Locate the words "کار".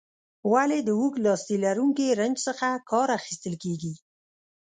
2.89-3.07